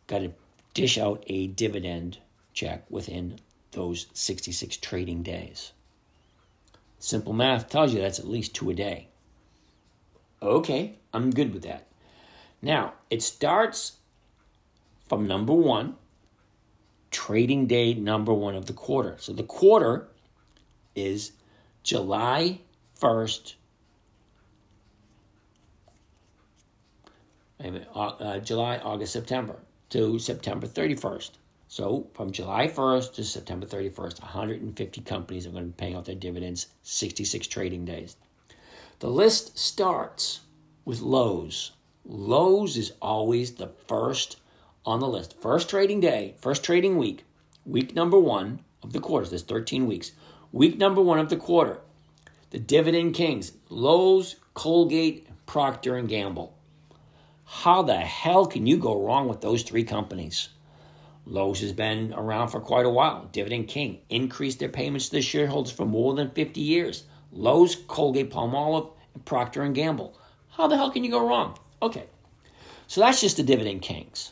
Got 0.07 0.19
to 0.19 0.31
dish 0.73 0.97
out 0.97 1.23
a 1.27 1.47
dividend 1.47 2.19
check 2.53 2.89
within 2.89 3.39
those 3.71 4.07
66 4.13 4.77
trading 4.77 5.23
days. 5.23 5.71
Simple 6.99 7.33
math 7.33 7.69
tells 7.69 7.93
you 7.93 8.01
that's 8.01 8.19
at 8.19 8.27
least 8.27 8.53
two 8.53 8.69
a 8.69 8.73
day. 8.73 9.07
Okay, 10.41 10.95
I'm 11.13 11.31
good 11.31 11.53
with 11.53 11.63
that. 11.63 11.87
Now, 12.61 12.93
it 13.09 13.21
starts 13.23 13.93
from 15.07 15.27
number 15.27 15.53
one, 15.53 15.95
trading 17.09 17.67
day 17.67 17.93
number 17.93 18.33
one 18.33 18.55
of 18.55 18.67
the 18.67 18.73
quarter. 18.73 19.15
So 19.19 19.33
the 19.33 19.43
quarter 19.43 20.07
is 20.95 21.31
July 21.83 22.59
1st, 22.99 23.55
uh, 27.95 28.39
July, 28.39 28.77
August, 28.77 29.13
September 29.13 29.57
to 29.91 30.17
September 30.19 30.67
31st. 30.67 31.31
So 31.67 32.07
from 32.13 32.31
July 32.31 32.67
1st 32.67 33.13
to 33.13 33.23
September 33.23 33.65
31st, 33.65 34.21
150 34.21 35.01
companies 35.01 35.45
are 35.45 35.51
going 35.51 35.63
to 35.63 35.69
be 35.69 35.75
paying 35.77 35.95
out 35.95 36.05
their 36.05 36.15
dividends, 36.15 36.67
66 36.83 37.47
trading 37.47 37.85
days. 37.85 38.17
The 38.99 39.09
list 39.09 39.57
starts 39.57 40.41
with 40.85 41.01
Lowe's. 41.01 41.71
Lowe's 42.05 42.77
is 42.77 42.93
always 43.01 43.53
the 43.53 43.69
first 43.87 44.37
on 44.85 44.99
the 44.99 45.07
list. 45.07 45.39
First 45.39 45.69
trading 45.69 45.99
day, 45.99 46.35
first 46.39 46.63
trading 46.63 46.97
week, 46.97 47.23
week 47.65 47.95
number 47.95 48.19
one 48.19 48.59
of 48.83 48.93
the 48.93 48.99
quarter. 48.99 49.27
There's 49.27 49.43
13 49.43 49.87
weeks. 49.87 50.11
Week 50.51 50.77
number 50.77 51.01
one 51.01 51.19
of 51.19 51.29
the 51.29 51.37
quarter. 51.37 51.79
The 52.49 52.59
Dividend 52.59 53.13
Kings, 53.13 53.53
Lowe's, 53.69 54.35
Colgate, 54.53 55.27
Procter 55.45 55.95
and 55.95 56.09
Gamble. 56.09 56.53
How 57.53 57.83
the 57.83 57.97
hell 57.97 58.47
can 58.47 58.65
you 58.65 58.77
go 58.77 59.05
wrong 59.05 59.27
with 59.27 59.41
those 59.41 59.61
three 59.61 59.83
companies? 59.83 60.49
Lowe's 61.25 61.59
has 61.59 61.73
been 61.73 62.13
around 62.13 62.47
for 62.47 62.61
quite 62.61 62.85
a 62.85 62.89
while. 62.89 63.27
Dividend 63.33 63.67
King 63.67 63.99
increased 64.09 64.57
their 64.57 64.69
payments 64.69 65.09
to 65.09 65.17
the 65.17 65.21
shareholders 65.21 65.71
for 65.71 65.85
more 65.85 66.15
than 66.15 66.31
50 66.31 66.61
years. 66.61 67.03
Lowe's, 67.31 67.75
Colgate 67.75 68.31
Palmolive, 68.31 68.89
and 69.13 69.25
Procter 69.25 69.67
& 69.69 69.73
Gamble. 69.73 70.17
How 70.49 70.67
the 70.67 70.77
hell 70.77 70.89
can 70.89 71.03
you 71.03 71.11
go 71.11 71.27
wrong? 71.27 71.59
Okay, 71.83 72.05
so 72.87 73.01
that's 73.01 73.21
just 73.21 73.37
the 73.37 73.43
Dividend 73.43 73.81
Kings. 73.81 74.31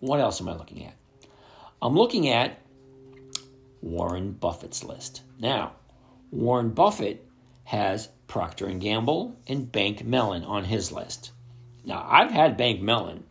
What 0.00 0.20
else 0.20 0.40
am 0.40 0.48
I 0.48 0.56
looking 0.56 0.84
at? 0.84 0.94
I'm 1.80 1.94
looking 1.94 2.28
at 2.28 2.58
Warren 3.80 4.32
Buffett's 4.32 4.82
list. 4.82 5.22
Now, 5.38 5.74
Warren 6.32 6.70
Buffett 6.70 7.24
has 7.64 8.08
Procter 8.26 8.66
& 8.66 8.74
Gamble 8.74 9.36
and 9.46 9.70
Bank 9.70 10.04
Mellon 10.04 10.42
on 10.42 10.64
his 10.64 10.90
list. 10.90 11.30
Now, 11.84 12.06
I've 12.08 12.30
had 12.30 12.56
Bank 12.56 12.80
Mellon 12.80 13.24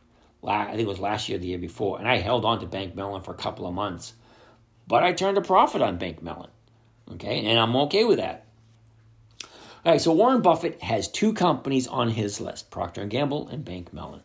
I 0.43 0.71
think 0.71 0.81
it 0.81 0.87
was 0.87 0.99
last 0.99 1.29
year, 1.29 1.37
the 1.37 1.47
year 1.47 1.59
before, 1.59 1.99
and 1.99 2.07
I 2.07 2.17
held 2.17 2.45
on 2.45 2.59
to 2.61 2.65
Bank 2.65 2.95
Mellon 2.95 3.21
for 3.21 3.31
a 3.31 3.37
couple 3.37 3.67
of 3.67 3.73
months. 3.73 4.13
But 4.87 5.03
I 5.03 5.13
turned 5.13 5.37
a 5.37 5.41
profit 5.41 5.81
on 5.81 5.97
Bank 5.97 6.21
Mellon. 6.23 6.49
Okay, 7.13 7.45
and 7.45 7.59
I'm 7.59 7.75
okay 7.75 8.03
with 8.03 8.17
that. 8.17 8.45
All 9.85 9.91
right, 9.91 10.01
so 10.01 10.13
Warren 10.13 10.41
Buffett 10.41 10.81
has 10.81 11.07
two 11.07 11.33
companies 11.33 11.87
on 11.87 12.09
his 12.09 12.39
list, 12.39 12.71
Procter 12.71 13.05
& 13.05 13.07
Gamble 13.07 13.49
and 13.49 13.65
Bank 13.65 13.93
Mellon. 13.93 14.21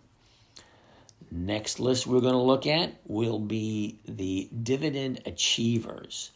Next 1.30 1.80
list 1.80 2.06
we're 2.06 2.20
going 2.20 2.34
to 2.34 2.38
look 2.38 2.66
at 2.66 2.94
will 3.06 3.38
be 3.38 3.98
the 4.06 4.48
dividend 4.62 5.22
achievers. 5.26 6.30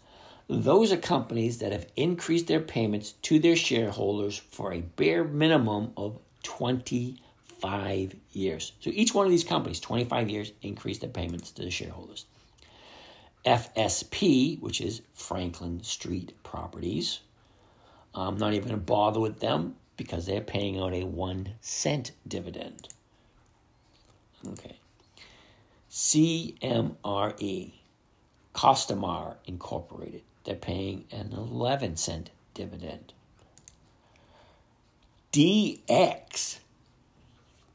Those 0.49 0.92
are 0.92 0.97
companies 0.97 1.59
that 1.59 1.73
have 1.73 1.87
increased 1.97 2.49
their 2.49 2.61
payments 2.61 3.12
to 3.23 3.38
their 3.38 3.56
shareholders 3.56 4.37
for 4.37 4.73
a 4.73 4.80
bare 4.80 5.23
minimum 5.23 5.92
of 5.97 6.18
20 6.42 7.18
25 7.61 8.17
years. 8.33 8.73
So 8.81 8.90
each 8.93 9.14
one 9.14 9.26
of 9.26 9.31
these 9.31 9.45
companies, 9.45 9.81
25 9.81 10.31
years, 10.31 10.52
increased 10.62 11.02
their 11.02 11.11
payments 11.11 11.50
to 11.52 11.62
the 11.62 11.71
shareholders. 11.71 12.26
FSP, 13.45 14.61
which 14.61 14.81
is 14.81 15.02
Franklin 15.14 15.83
Street 15.83 16.33
Properties, 16.43 17.21
I'm 18.14 18.38
not 18.38 18.55
even 18.55 18.69
going 18.69 18.81
to 18.81 18.85
bother 18.85 19.21
with 19.21 19.40
them 19.40 19.76
because 19.97 20.26
they're 20.26 20.40
paying 20.40 20.79
out 20.79 20.93
a 20.93 21.05
one 21.05 21.50
cent 21.61 22.12
dividend. 22.26 22.88
Okay. 24.47 24.76
CMRE, 25.90 27.73
Costamare 28.55 29.37
Incorporated, 29.47 30.23
they're 30.45 30.55
paying 30.55 31.05
an 31.11 31.33
11 31.33 31.97
cent 31.97 32.31
dividend. 32.55 33.12
DX, 35.33 36.59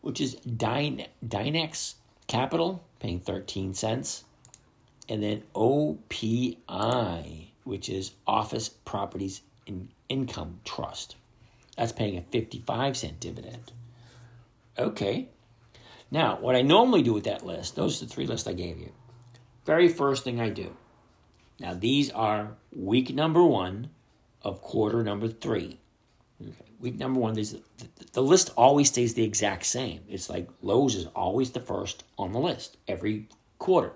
which 0.05 0.21
is 0.21 0.35
Dyne, 0.35 1.07
Dynex 1.27 1.95
Capital, 2.27 2.83
paying 3.00 3.19
13 3.19 3.74
cents. 3.74 4.24
And 5.09 5.24
then 5.24 5.41
OPI, 5.55 7.47
which 7.63 7.89
is 7.89 8.12
Office 8.27 8.69
Properties 8.69 9.41
in 9.65 9.89
Income 10.07 10.59
Trust. 10.63 11.15
That's 11.75 11.91
paying 11.91 12.19
a 12.19 12.21
55 12.21 12.95
cent 12.95 13.19
dividend. 13.19 13.71
Okay. 14.77 15.29
Now, 16.12 16.38
what 16.39 16.55
I 16.55 16.62
normally 16.62 17.01
do 17.01 17.13
with 17.13 17.24
that 17.24 17.43
list, 17.43 17.75
those 17.75 18.00
are 18.00 18.05
the 18.05 18.13
three 18.13 18.27
lists 18.27 18.47
I 18.47 18.53
gave 18.53 18.77
you. 18.77 18.91
Very 19.65 19.88
first 19.88 20.24
thing 20.24 20.39
I 20.39 20.50
do. 20.50 20.77
Now, 21.59 21.74
these 21.74 22.12
are 22.12 22.57
week 22.71 23.12
number 23.12 23.43
one 23.43 23.89
of 24.43 24.62
quarter 24.62 25.03
number 25.03 25.29
three. 25.29 25.79
Week 26.80 26.98
number 26.98 27.20
one, 27.20 27.34
these, 27.34 27.54
the, 27.54 27.88
the 28.13 28.22
list 28.22 28.51
always 28.58 28.89
stays 28.89 29.13
the 29.13 29.24
exact 29.24 29.65
same. 29.65 30.01
It's 30.10 30.30
like 30.30 30.50
Lowe's 30.62 30.96
is 30.96 31.08
always 31.15 31.51
the 31.51 31.62
first 31.62 32.04
on 32.18 32.34
the 32.34 32.39
list 32.39 32.77
every 32.88 33.27
quarter. 33.58 33.94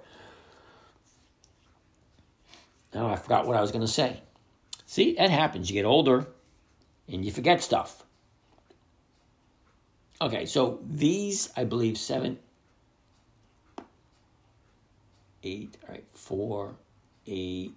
Now 2.94 3.10
I 3.10 3.18
forgot 3.18 3.46
what 3.46 3.58
I 3.58 3.62
was 3.62 3.72
going 3.72 3.86
to 3.86 3.92
say. 3.92 4.22
See, 4.86 5.14
that 5.16 5.30
happens. 5.30 5.70
You 5.70 5.74
get 5.76 5.86
older 5.86 6.28
and 7.08 7.24
you 7.24 7.32
forget 7.32 7.62
stuff. 7.62 8.04
Okay, 10.22 10.46
so 10.46 10.80
these, 10.90 11.50
I 11.56 11.64
believe, 11.64 11.98
seven, 11.98 12.40
eight, 15.44 15.78
all 15.88 15.94
right, 15.94 16.06
four, 16.14 16.76
eight, 17.28 17.74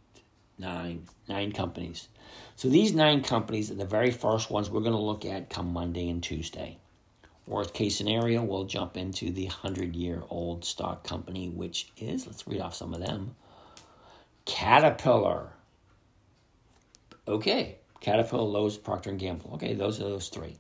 nine, 0.59 1.07
nine 1.29 1.53
companies. 1.53 2.09
So 2.57 2.69
these 2.69 2.93
nine 2.93 3.23
companies 3.23 3.71
are 3.71 3.75
the 3.75 3.85
very 3.85 4.11
first 4.11 4.51
ones 4.51 4.71
we're 4.71 4.81
going 4.81 4.93
to 4.93 4.99
look 4.99 5.25
at 5.25 5.51
come 5.51 5.73
Monday 5.73 6.09
and 6.09 6.23
Tuesday. 6.23 6.79
Worst 7.47 7.75
case 7.75 7.97
scenario, 7.97 8.43
we'll 8.43 8.65
jump 8.65 8.97
into 8.97 9.31
the 9.31 9.47
100 9.47 9.97
year 9.97 10.23
old 10.31 10.65
stock 10.65 11.03
company, 11.03 11.49
which 11.49 11.91
is, 11.97 12.27
let's 12.27 12.47
read 12.47 12.61
off 12.61 12.75
some 12.75 12.95
of 12.95 13.01
them 13.01 13.35
Caterpillar. 14.45 15.51
Okay, 17.27 17.77
Caterpillar, 18.01 18.43
Lowe's, 18.43 18.77
Procter 18.77 19.11
and 19.11 19.19
Gamble. 19.19 19.53
Okay, 19.55 19.75
those 19.75 20.01
are 20.01 20.05
those 20.05 20.29
three. 20.29 20.57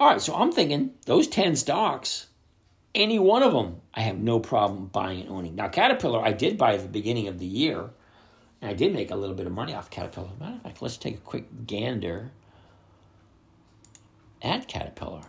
All 0.00 0.08
right, 0.08 0.20
so 0.20 0.34
I'm 0.34 0.52
thinking 0.52 0.92
those 1.06 1.28
10 1.28 1.56
stocks, 1.56 2.26
any 2.94 3.18
one 3.18 3.42
of 3.42 3.52
them, 3.52 3.80
I 3.94 4.00
have 4.00 4.18
no 4.18 4.40
problem 4.40 4.86
buying 4.86 5.20
and 5.20 5.30
owning. 5.30 5.54
Now, 5.54 5.68
Caterpillar, 5.68 6.22
I 6.22 6.32
did 6.32 6.58
buy 6.58 6.74
at 6.74 6.82
the 6.82 6.88
beginning 6.88 7.28
of 7.28 7.38
the 7.38 7.46
year 7.46 7.90
and 8.62 8.70
I 8.70 8.74
did 8.74 8.94
make 8.94 9.10
a 9.10 9.16
little 9.16 9.34
bit 9.34 9.46
of 9.46 9.52
money 9.52 9.74
off 9.74 9.90
Caterpillar. 9.90 10.30
Matter 10.38 10.54
of 10.54 10.62
fact, 10.62 10.82
let's 10.82 10.96
take 10.96 11.16
a 11.16 11.20
quick 11.20 11.66
gander 11.66 12.30
at 14.40 14.68
Caterpillar. 14.68 15.22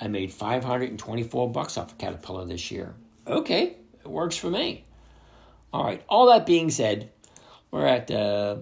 I 0.00 0.08
made 0.08 0.32
524 0.32 1.50
bucks 1.52 1.78
off 1.78 1.92
of 1.92 1.98
Caterpillar 1.98 2.44
this 2.44 2.70
year. 2.70 2.94
Okay, 3.26 3.76
it 4.04 4.08
works 4.08 4.36
for 4.36 4.50
me. 4.50 4.84
All 5.72 5.84
right, 5.84 6.02
all 6.08 6.26
that 6.26 6.46
being 6.46 6.70
said, 6.70 7.10
we're 7.70 7.86
at 7.86 8.10
uh, 8.10 8.56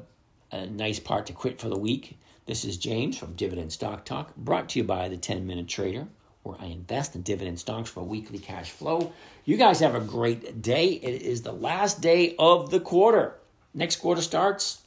a 0.52 0.66
nice 0.66 1.00
part 1.00 1.26
to 1.26 1.32
quit 1.32 1.58
for 1.58 1.68
the 1.70 1.78
week. 1.78 2.18
This 2.46 2.66
is 2.66 2.76
James 2.76 3.16
from 3.16 3.34
Dividend 3.34 3.72
Stock 3.72 4.04
Talk, 4.04 4.36
brought 4.36 4.68
to 4.70 4.78
you 4.78 4.84
by 4.84 5.08
the 5.08 5.16
10 5.16 5.46
Minute 5.46 5.68
Trader 5.68 6.06
where 6.44 6.56
I 6.60 6.66
invest 6.66 7.16
in 7.16 7.22
dividend 7.22 7.58
stocks 7.58 7.90
for 7.90 8.02
weekly 8.02 8.38
cash 8.38 8.70
flow. 8.70 9.12
You 9.44 9.56
guys 9.56 9.80
have 9.80 9.94
a 9.94 10.00
great 10.00 10.62
day. 10.62 10.88
It 10.88 11.22
is 11.22 11.42
the 11.42 11.52
last 11.52 12.00
day 12.00 12.36
of 12.38 12.70
the 12.70 12.80
quarter. 12.80 13.34
Next 13.72 13.96
quarter 13.96 14.22
starts 14.22 14.82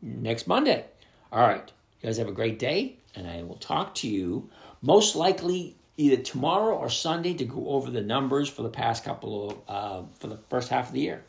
next 0.00 0.46
Monday. 0.46 0.84
All 1.30 1.46
right. 1.46 1.70
You 2.00 2.06
guys 2.06 2.16
have 2.16 2.28
a 2.28 2.32
great 2.32 2.58
day, 2.58 2.96
and 3.14 3.26
I 3.26 3.42
will 3.42 3.56
talk 3.56 3.94
to 3.96 4.08
you 4.08 4.48
most 4.80 5.14
likely 5.14 5.76
either 5.96 6.16
tomorrow 6.16 6.74
or 6.74 6.88
Sunday 6.88 7.34
to 7.34 7.44
go 7.44 7.68
over 7.68 7.90
the 7.90 8.00
numbers 8.00 8.48
for 8.48 8.62
the 8.62 8.70
past 8.70 9.04
couple 9.04 9.50
of, 9.50 9.58
uh, 9.68 10.02
for 10.18 10.28
the 10.28 10.38
first 10.48 10.70
half 10.70 10.88
of 10.88 10.94
the 10.94 11.00
year. 11.00 11.24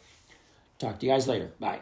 Talk 0.80 1.00
to 1.00 1.06
you 1.06 1.12
guys 1.12 1.28
later. 1.28 1.52
Bye. 1.60 1.82